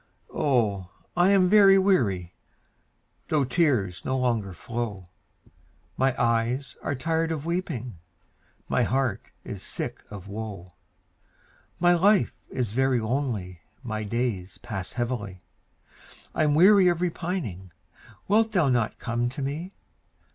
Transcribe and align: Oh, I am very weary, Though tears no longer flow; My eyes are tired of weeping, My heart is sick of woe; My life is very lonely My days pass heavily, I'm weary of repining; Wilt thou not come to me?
Oh, 0.33 0.89
I 1.15 1.29
am 1.29 1.47
very 1.47 1.77
weary, 1.77 2.33
Though 3.27 3.45
tears 3.45 4.03
no 4.03 4.17
longer 4.17 4.51
flow; 4.51 5.05
My 5.95 6.19
eyes 6.19 6.75
are 6.81 6.95
tired 6.95 7.31
of 7.31 7.45
weeping, 7.45 7.99
My 8.67 8.81
heart 8.81 9.21
is 9.43 9.61
sick 9.61 10.01
of 10.09 10.27
woe; 10.27 10.73
My 11.79 11.93
life 11.93 12.33
is 12.49 12.73
very 12.73 12.99
lonely 12.99 13.61
My 13.83 14.03
days 14.03 14.57
pass 14.57 14.93
heavily, 14.93 15.37
I'm 16.33 16.55
weary 16.55 16.87
of 16.87 16.99
repining; 17.01 17.71
Wilt 18.27 18.53
thou 18.53 18.69
not 18.69 18.97
come 18.97 19.29
to 19.29 19.41
me? 19.43 19.71